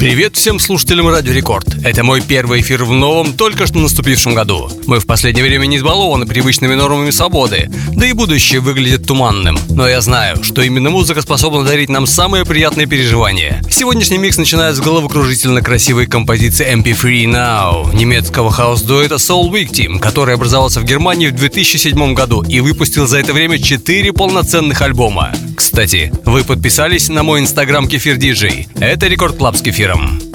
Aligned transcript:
Привет 0.00 0.34
всем 0.34 0.58
слушателям 0.58 1.10
Радио 1.10 1.34
Рекорд. 1.34 1.76
Это 1.84 2.02
мой 2.02 2.22
первый 2.22 2.62
эфир 2.62 2.84
в 2.84 2.90
новом, 2.90 3.34
только 3.34 3.66
что 3.66 3.80
наступившем 3.80 4.32
году. 4.32 4.70
Мы 4.86 4.98
в 4.98 5.04
последнее 5.04 5.44
время 5.44 5.66
не 5.66 5.76
избалованы 5.76 6.24
привычными 6.24 6.74
нормами 6.74 7.10
свободы, 7.10 7.70
да 7.92 8.06
и 8.06 8.14
будущее 8.14 8.60
выглядит 8.60 9.06
туманным. 9.06 9.58
Но 9.68 9.86
я 9.86 10.00
знаю, 10.00 10.42
что 10.42 10.62
именно 10.62 10.88
музыка 10.88 11.20
способна 11.20 11.64
дарить 11.64 11.90
нам 11.90 12.06
самые 12.06 12.46
приятные 12.46 12.86
переживания. 12.86 13.60
Сегодняшний 13.70 14.16
микс 14.16 14.38
начинает 14.38 14.74
с 14.74 14.80
головокружительно 14.80 15.60
красивой 15.60 16.06
композиции 16.06 16.74
MP3 16.74 17.24
Now 17.26 17.94
немецкого 17.94 18.50
хаус-дуэта 18.50 19.16
Soul 19.16 19.50
Victim, 19.50 19.98
который 19.98 20.34
образовался 20.34 20.80
в 20.80 20.84
Германии 20.84 21.26
в 21.26 21.34
2007 21.34 22.14
году 22.14 22.42
и 22.42 22.60
выпустил 22.60 23.06
за 23.06 23.18
это 23.18 23.34
время 23.34 23.58
4 23.58 24.14
полноценных 24.14 24.80
альбома. 24.80 25.34
Кстати, 25.54 26.10
вы 26.24 26.42
подписались 26.42 27.10
на 27.10 27.22
мой 27.22 27.40
инстаграм 27.40 27.86
Кефир 27.86 28.16
Диджей. 28.16 28.66
Это 28.80 29.06
Record 29.06 29.36
Club 29.36 29.56
с 29.56 29.60
Кефиром. 29.90 30.29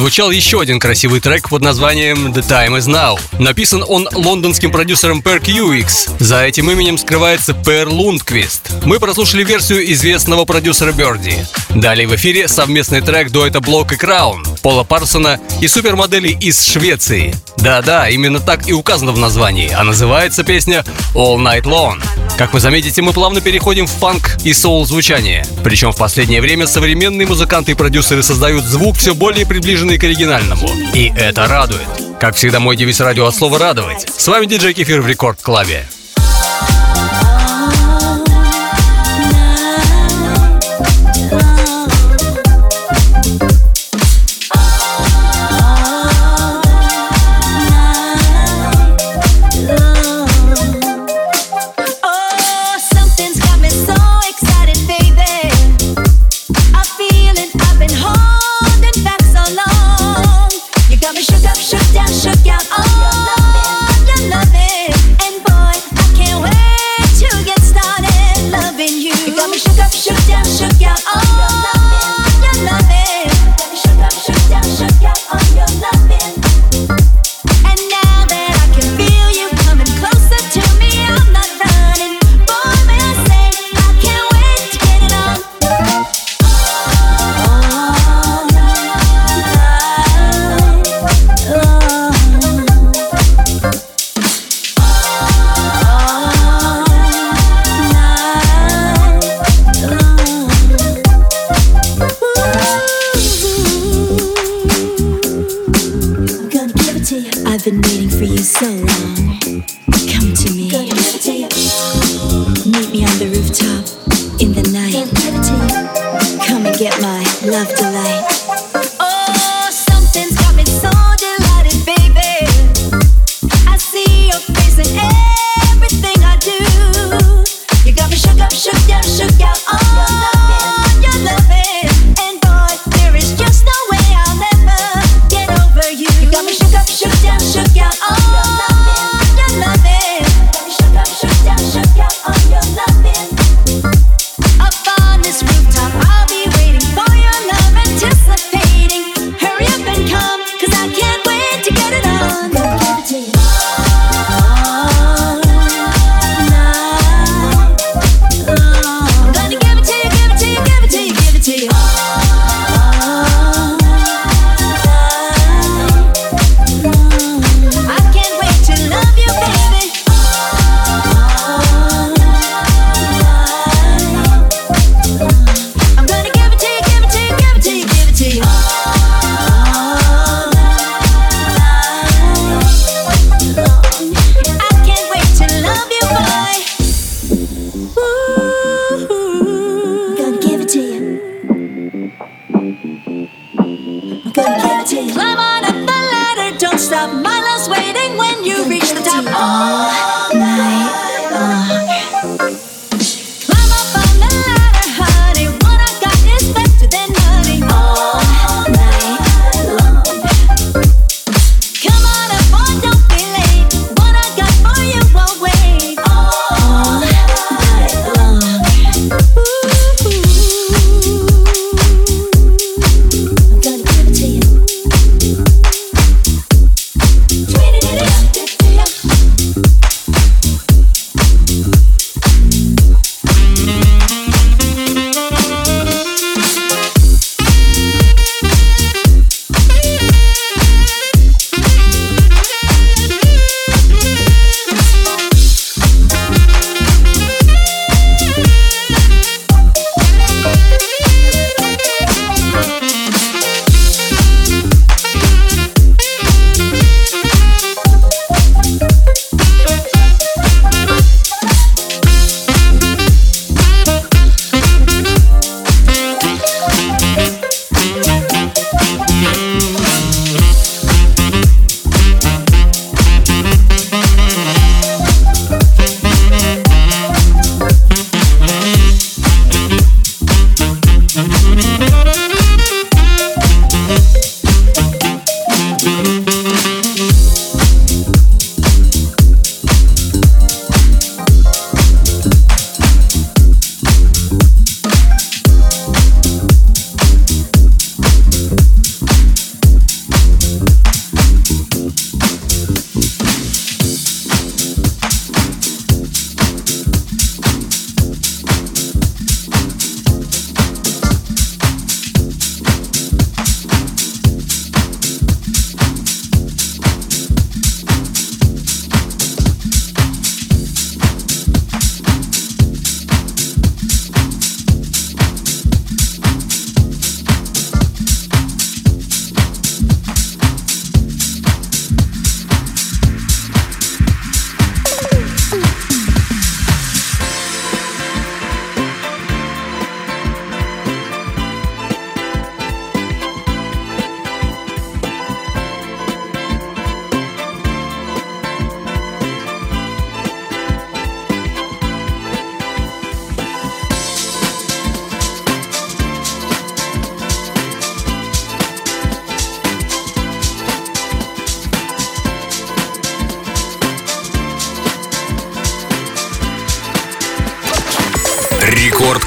Отзвучал 0.00 0.30
еще 0.30 0.62
один 0.62 0.80
красивый 0.80 1.20
трек 1.20 1.50
под 1.50 1.60
названием 1.60 2.28
The 2.28 2.40
Time 2.40 2.78
Is 2.78 2.88
Now. 2.88 3.20
Написан 3.38 3.84
он 3.86 4.08
лондонским 4.10 4.72
продюсером 4.72 5.20
Per 5.20 5.42
QX. 5.42 6.16
За 6.18 6.42
этим 6.42 6.70
именем 6.70 6.96
скрывается 6.96 7.52
Per 7.52 7.86
Лундквист. 7.86 8.70
Мы 8.86 8.98
прослушали 8.98 9.44
версию 9.44 9.92
известного 9.92 10.46
продюсера 10.46 10.92
Берди. 10.92 11.34
Далее 11.74 12.08
в 12.08 12.16
эфире 12.16 12.48
совместный 12.48 13.02
трек 13.02 13.30
дуэта 13.30 13.60
Блок 13.60 13.92
и 13.92 13.96
Краун, 13.96 14.42
Пола 14.62 14.84
Парсона 14.84 15.38
и 15.60 15.68
супермодели 15.68 16.28
из 16.28 16.64
Швеции. 16.64 17.34
Да-да, 17.62 18.08
именно 18.08 18.40
так 18.40 18.68
и 18.68 18.72
указано 18.72 19.12
в 19.12 19.18
названии, 19.18 19.70
а 19.70 19.84
называется 19.84 20.44
песня 20.44 20.84
All 21.14 21.36
Night 21.36 21.64
Long. 21.64 22.02
Как 22.38 22.54
вы 22.54 22.60
заметите, 22.60 23.02
мы 23.02 23.12
плавно 23.12 23.42
переходим 23.42 23.86
в 23.86 23.90
фанк 23.90 24.38
и 24.44 24.54
соул 24.54 24.86
звучание. 24.86 25.44
Причем 25.62 25.92
в 25.92 25.96
последнее 25.96 26.40
время 26.40 26.66
современные 26.66 27.26
музыканты 27.26 27.72
и 27.72 27.74
продюсеры 27.74 28.22
создают 28.22 28.64
звук 28.64 28.96
все 28.96 29.14
более 29.14 29.44
приближенный 29.44 29.98
к 29.98 30.04
оригинальному. 30.04 30.70
И 30.94 31.12
это 31.14 31.46
радует. 31.46 31.80
Как 32.18 32.34
всегда, 32.34 32.60
мой 32.60 32.76
девиз 32.76 33.00
радио 33.00 33.26
от 33.26 33.34
слова 33.34 33.58
«радовать». 33.58 34.06
С 34.16 34.26
вами 34.26 34.46
диджей 34.46 34.72
Кефир 34.72 35.02
в 35.02 35.06
Рекорд 35.06 35.40
Клабе. 35.42 35.86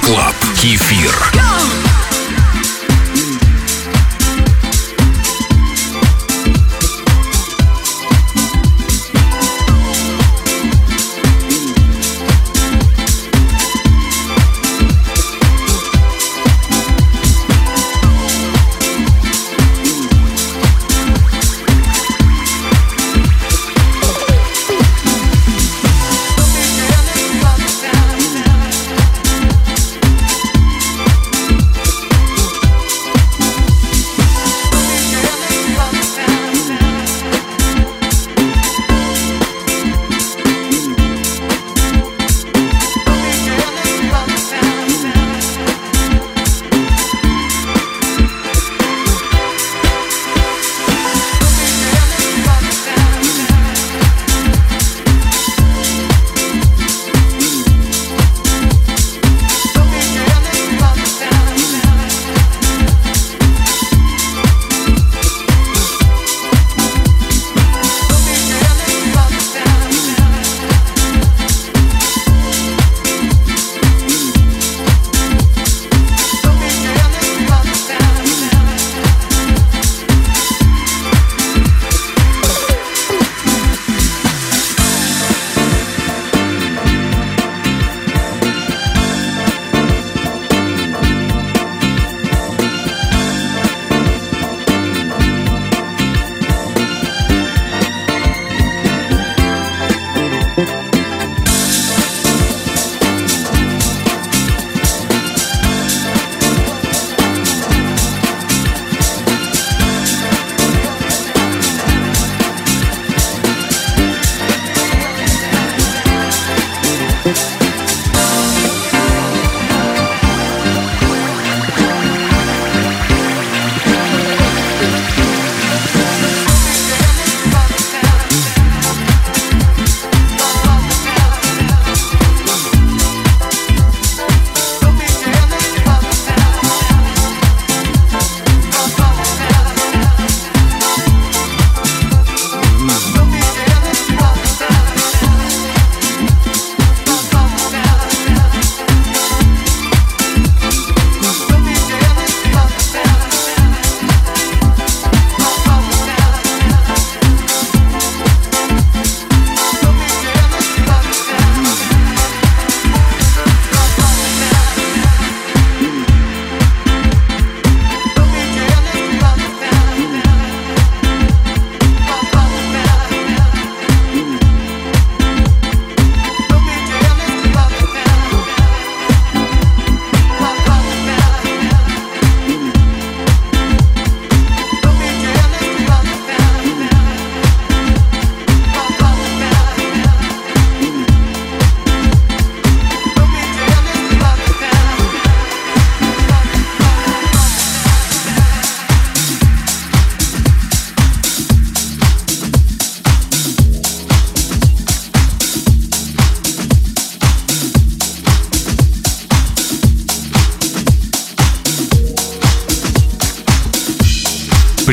Клаб. 0.05 0.35
Кефир. 0.55 1.42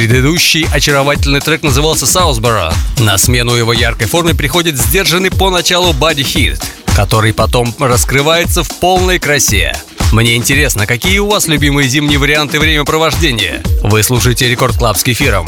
Предыдущий 0.01 0.67
очаровательный 0.73 1.43
трек 1.43 1.63
назывался 1.63 2.07
«Саусбора». 2.07 2.73
На 3.01 3.19
смену 3.19 3.55
его 3.55 3.75
яркой 3.75 4.07
форме 4.07 4.35
приходит 4.35 4.79
сдержанный 4.79 5.31
поначалу 5.31 5.93
«Body 5.93 6.25
Heat», 6.25 6.63
который 6.97 7.35
потом 7.35 7.75
раскрывается 7.79 8.65
в 8.65 8.71
полной 8.79 9.19
красе. 9.19 9.77
Мне 10.11 10.37
интересно, 10.37 10.87
какие 10.87 11.19
у 11.19 11.29
вас 11.29 11.49
любимые 11.49 11.87
зимние 11.87 12.19
варианты 12.19 12.59
времяпровождения? 12.59 13.63
Вы 13.83 14.03
слушаете 14.03 14.49
Record 14.49 14.79
Club 14.79 14.97
с 14.97 15.03
Кефиром. 15.03 15.47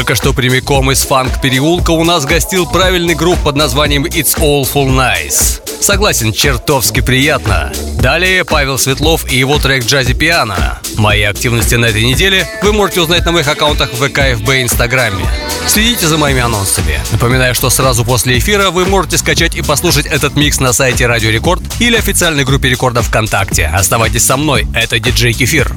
Только 0.00 0.14
что 0.14 0.32
прямиком 0.32 0.90
из 0.90 1.02
фанк-переулка 1.02 1.90
у 1.90 2.04
нас 2.04 2.24
гостил 2.24 2.64
правильный 2.64 3.14
групп 3.14 3.38
под 3.40 3.54
названием 3.54 4.06
It's 4.06 4.34
All 4.38 4.62
Full 4.62 4.86
Nice. 4.86 5.60
Согласен, 5.78 6.32
чертовски 6.32 7.00
приятно. 7.00 7.70
Далее 8.00 8.46
Павел 8.46 8.78
Светлов 8.78 9.30
и 9.30 9.36
его 9.36 9.58
трек 9.58 9.84
«Джази 9.84 10.14
Пиано». 10.14 10.78
Мои 10.96 11.20
активности 11.20 11.74
на 11.74 11.84
этой 11.84 12.02
неделе 12.02 12.48
вы 12.62 12.72
можете 12.72 13.02
узнать 13.02 13.26
на 13.26 13.32
моих 13.32 13.46
аккаунтах 13.46 13.92
в 13.92 13.96
ВК, 13.96 14.20
ФБ 14.38 14.48
и 14.48 14.62
Инстаграме. 14.62 15.22
Следите 15.66 16.06
за 16.06 16.16
моими 16.16 16.40
анонсами. 16.40 16.98
Напоминаю, 17.12 17.54
что 17.54 17.68
сразу 17.68 18.02
после 18.02 18.38
эфира 18.38 18.70
вы 18.70 18.86
можете 18.86 19.18
скачать 19.18 19.54
и 19.54 19.60
послушать 19.60 20.06
этот 20.06 20.34
микс 20.34 20.60
на 20.60 20.72
сайте 20.72 21.06
Радио 21.08 21.28
Рекорд 21.28 21.62
или 21.78 21.96
официальной 21.96 22.44
группе 22.44 22.70
Рекорда 22.70 23.02
ВКонтакте. 23.02 23.66
Оставайтесь 23.66 24.24
со 24.24 24.38
мной, 24.38 24.66
это 24.74 24.98
диджей 24.98 25.34
Кефир. 25.34 25.70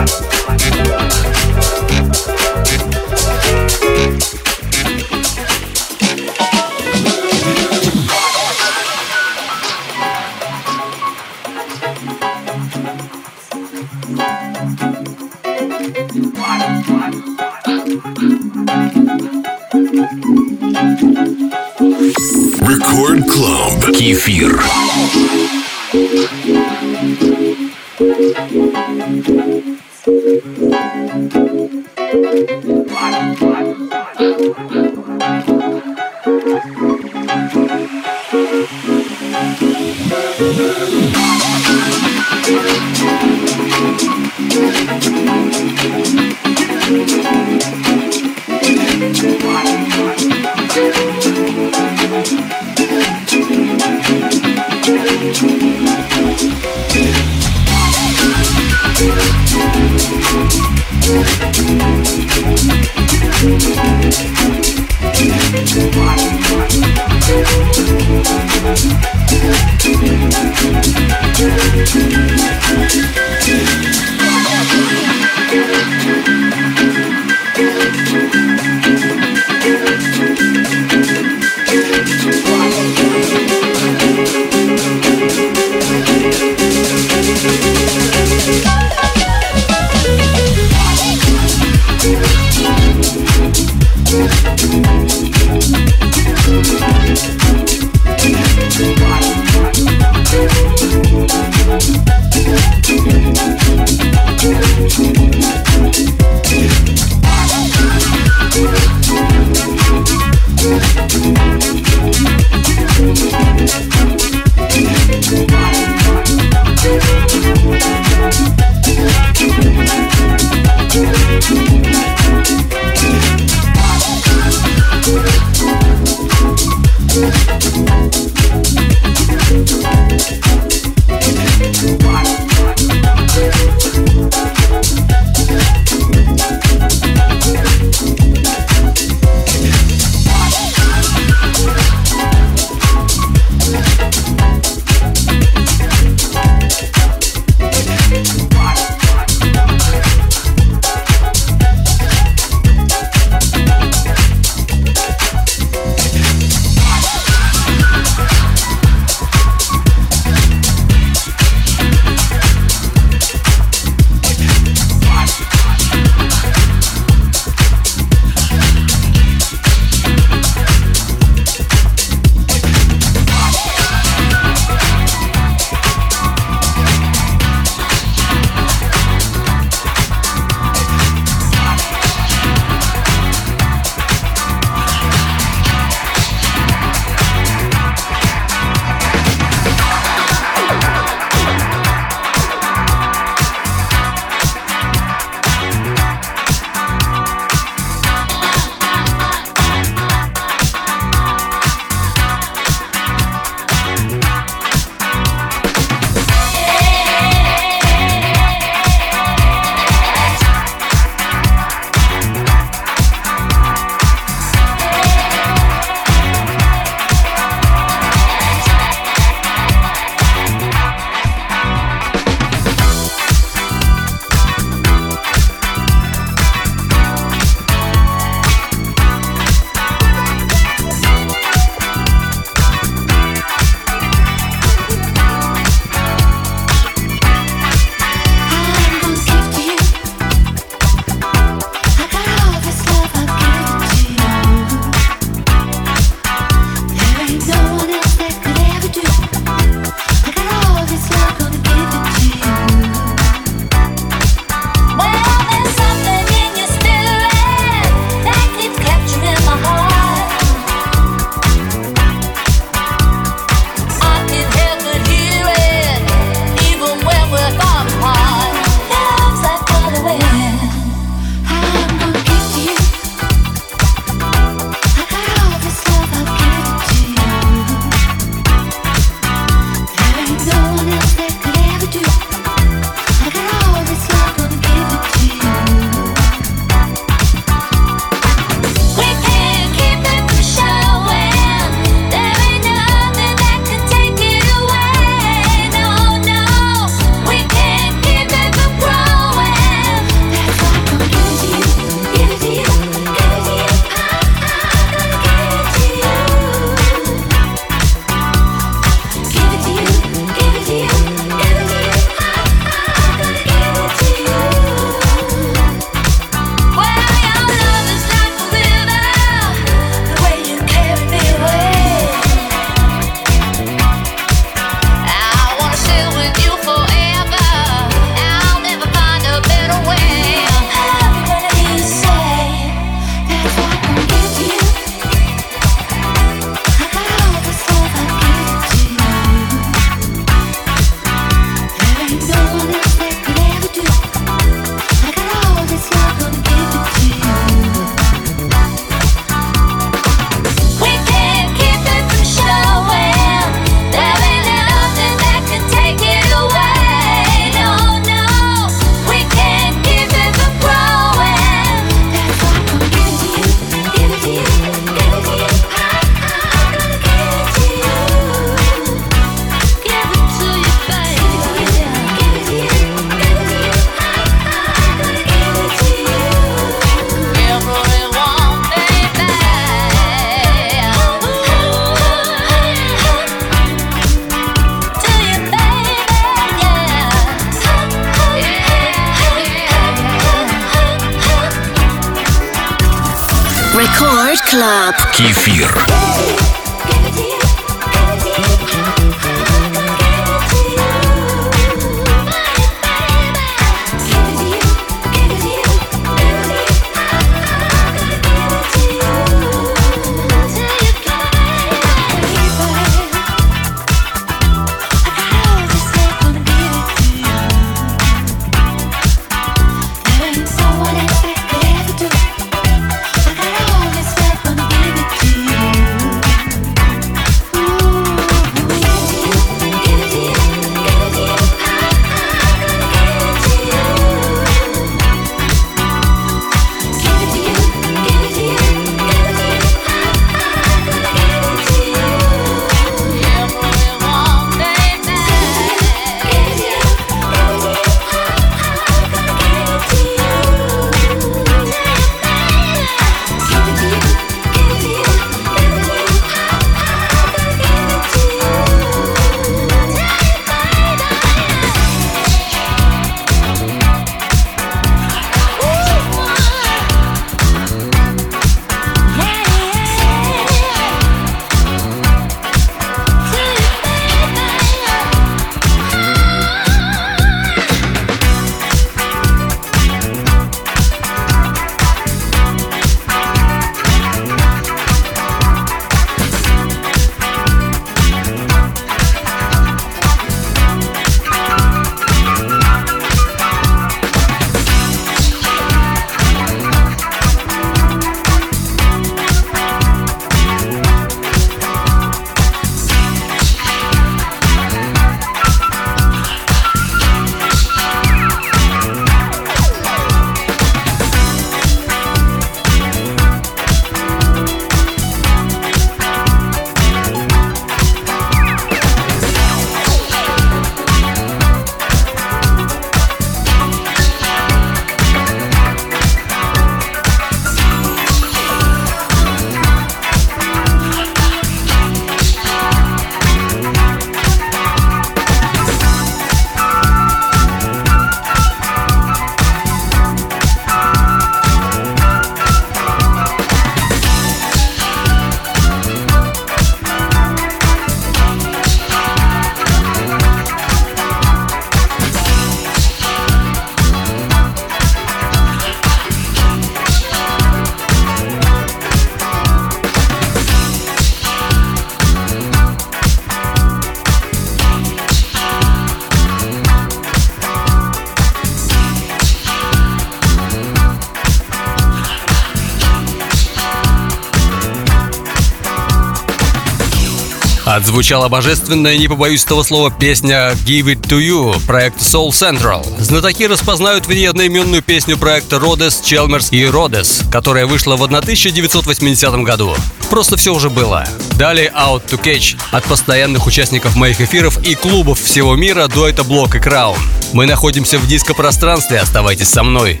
Отзвучала 577.92 578.30
божественная, 578.30 578.96
не 578.96 579.06
побоюсь 579.06 579.44
этого 579.44 579.62
слова, 579.62 579.90
песня 579.90 580.52
«Give 580.64 580.86
It 580.86 581.02
To 581.08 581.20
You» 581.20 581.60
проекта 581.66 582.02
Soul 582.02 582.30
Central. 582.30 582.86
Знатоки 582.98 583.46
распознают 583.46 584.06
в 584.06 584.08
ней 584.14 584.30
одноименную 584.30 584.80
песню 584.80 585.18
проекта 585.18 585.58
Родес, 585.58 586.00
Челмерс 586.02 586.52
и 586.52 586.64
Родес, 586.64 587.20
которая 587.30 587.66
вышла 587.66 587.96
в 587.96 588.02
1980 588.02 589.34
году. 589.42 589.76
Просто 590.08 590.38
все 590.38 590.54
уже 590.54 590.70
было. 590.70 591.06
Далее 591.36 591.70
Out 591.76 592.04
to 592.08 592.18
Catch 592.18 592.56
от 592.70 592.82
постоянных 592.84 593.46
участников 593.46 593.94
моих 593.94 594.22
эфиров 594.22 594.66
и 594.66 594.74
клубов 594.74 595.20
всего 595.20 595.54
мира 595.54 595.86
до 595.86 596.08
это 596.08 596.24
блок 596.24 596.54
и 596.54 596.60
Краун. 596.60 596.96
Мы 597.34 597.44
находимся 597.44 597.98
в 597.98 598.06
диско-пространстве, 598.06 599.00
оставайтесь 599.00 599.50
со 599.50 599.62
мной. 599.62 600.00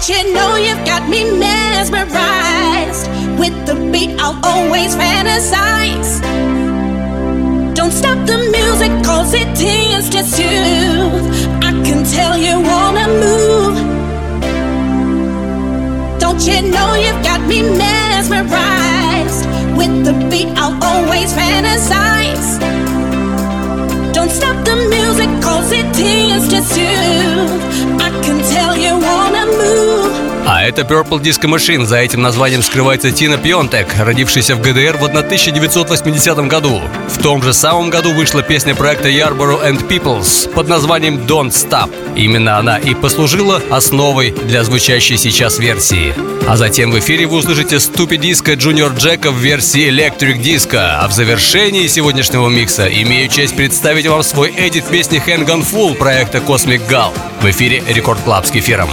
But 0.00 0.08
you 0.08 0.32
know 0.32 0.56
you've 0.56 0.86
got 0.86 1.10
me 1.10 1.30
mesmerized. 1.38 3.06
With 3.38 3.66
the 3.66 3.74
beat, 3.92 4.18
I'll 4.18 4.40
always 4.42 4.96
fantasize. 4.96 6.22
Don't 7.74 7.92
stop 7.92 8.16
the 8.26 8.38
music, 8.50 8.90
cause 9.04 9.34
it 9.34 9.54
tends 9.54 10.08
to. 10.08 10.22
I 11.68 11.72
can 11.84 12.02
tell 12.04 12.38
you 12.38 12.60
wanna 12.60 13.08
move. 13.24 13.76
Don't 16.18 16.40
you 16.48 16.62
know 16.62 16.94
you've 16.94 17.22
got 17.22 17.46
me 17.46 17.60
mesmerized? 17.60 19.44
With 19.76 20.02
the 20.06 20.14
beat, 20.30 20.48
I'll 20.56 20.82
always 20.82 21.30
fantasize. 21.34 22.58
Don't 24.14 24.30
stop 24.30 24.64
the 24.64 24.76
music, 24.76 25.28
cause 25.42 25.70
it 25.72 25.92
tends 25.92 26.48
to. 26.48 26.88
I 28.06 28.08
can 28.24 28.38
tell 28.54 28.74
you 28.78 28.92
wanna 28.98 29.29
Это 30.70 30.82
Purple 30.82 31.20
Disco 31.20 31.48
Machine. 31.52 31.84
За 31.84 31.96
этим 31.96 32.22
названием 32.22 32.62
скрывается 32.62 33.10
Тина 33.10 33.38
Пионтек, 33.38 33.88
родившаяся 33.98 34.54
в 34.54 34.60
ГДР 34.60 34.98
в 34.98 35.04
1980 35.04 36.46
году. 36.46 36.80
В 37.08 37.20
том 37.20 37.42
же 37.42 37.52
самом 37.52 37.90
году 37.90 38.12
вышла 38.12 38.40
песня 38.42 38.76
проекта 38.76 39.08
Yarborough 39.08 39.68
and 39.68 39.88
Peoples 39.88 40.48
под 40.52 40.68
названием 40.68 41.16
Don't 41.26 41.48
Stop. 41.48 41.90
Именно 42.14 42.58
она 42.58 42.78
и 42.78 42.94
послужила 42.94 43.60
основой 43.68 44.30
для 44.30 44.62
звучащей 44.62 45.16
сейчас 45.16 45.58
версии. 45.58 46.14
А 46.46 46.56
затем 46.56 46.92
в 46.92 46.98
эфире 47.00 47.26
вы 47.26 47.38
услышите 47.38 47.76
Stupid 47.76 48.20
Disco 48.20 48.54
Junior 48.54 48.96
Джека 48.96 49.32
в 49.32 49.38
версии 49.38 49.88
Electric 49.90 50.40
Disco. 50.40 50.78
А 50.78 51.08
в 51.08 51.12
завершении 51.12 51.88
сегодняшнего 51.88 52.48
микса 52.48 52.86
имею 52.86 53.28
честь 53.28 53.56
представить 53.56 54.06
вам 54.06 54.22
свой 54.22 54.54
эдит 54.56 54.84
песни 54.84 55.20
Hang 55.26 55.46
On 55.46 55.66
Full 55.68 55.96
проекта 55.96 56.38
Cosmic 56.38 56.88
Gal 56.88 57.12
в 57.40 57.46
эфире 57.50 57.82
Рекорд 57.88 58.20
Клаб 58.20 58.46
с 58.46 58.52
кефиром. 58.52 58.88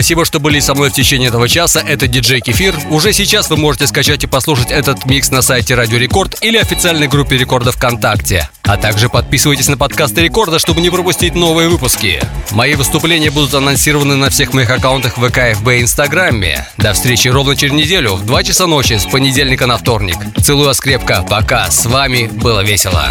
Спасибо, 0.00 0.24
что 0.24 0.40
были 0.40 0.60
со 0.60 0.72
мной 0.74 0.88
в 0.88 0.94
течение 0.94 1.28
этого 1.28 1.46
часа. 1.46 1.78
Это 1.86 2.06
диджей 2.06 2.40
Кефир. 2.40 2.74
Уже 2.88 3.12
сейчас 3.12 3.50
вы 3.50 3.58
можете 3.58 3.86
скачать 3.86 4.24
и 4.24 4.26
послушать 4.26 4.70
этот 4.70 5.04
микс 5.04 5.30
на 5.30 5.42
сайте 5.42 5.74
Радио 5.74 5.98
Рекорд 5.98 6.38
или 6.40 6.56
официальной 6.56 7.06
группе 7.06 7.36
Рекорда 7.36 7.70
ВКонтакте. 7.70 8.48
А 8.62 8.78
также 8.78 9.10
подписывайтесь 9.10 9.68
на 9.68 9.76
подкасты 9.76 10.22
Рекорда, 10.22 10.58
чтобы 10.58 10.80
не 10.80 10.88
пропустить 10.88 11.34
новые 11.34 11.68
выпуски. 11.68 12.18
Мои 12.52 12.76
выступления 12.76 13.30
будут 13.30 13.52
анонсированы 13.52 14.16
на 14.16 14.30
всех 14.30 14.54
моих 14.54 14.70
аккаунтах 14.70 15.16
ВК, 15.18 15.54
ФБ 15.58 15.68
и 15.68 15.82
Инстаграме. 15.82 16.66
До 16.78 16.94
встречи 16.94 17.28
ровно 17.28 17.54
через 17.54 17.74
неделю 17.74 18.14
в 18.14 18.24
2 18.24 18.42
часа 18.42 18.66
ночи 18.66 18.94
с 18.94 19.04
понедельника 19.04 19.66
на 19.66 19.76
вторник. 19.76 20.16
Целую 20.42 20.68
вас 20.68 20.80
крепко. 20.80 21.26
Пока. 21.28 21.70
С 21.70 21.84
вами 21.84 22.30
было 22.32 22.60
весело. 22.60 23.10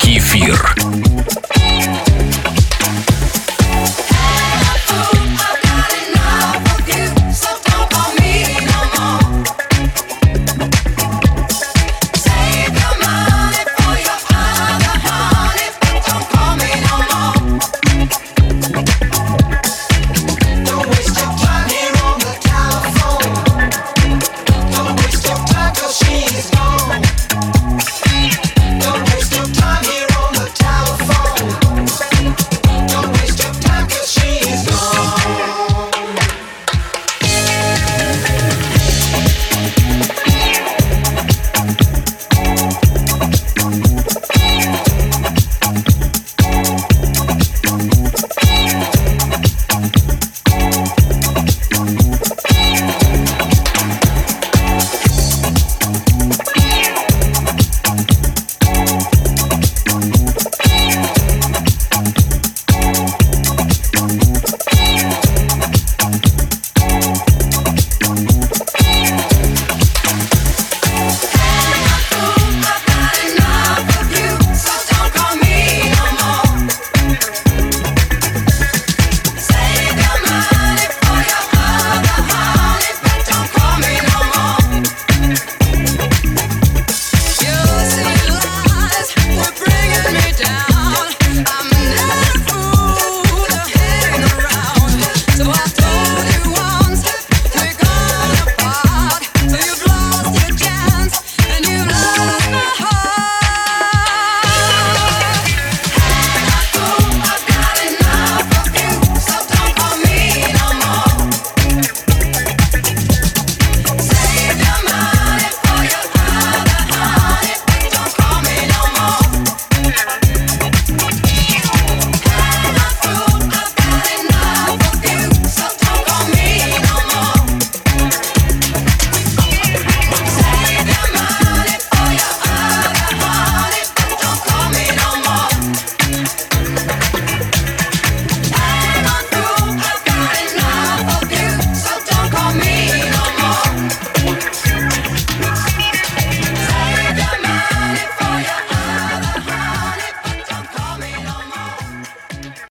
Кефир. 0.00 0.76